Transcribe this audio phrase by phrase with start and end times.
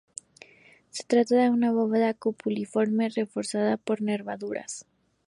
[0.89, 4.87] Se trata de una bóveda cupuliforme reforzada por nervaduras.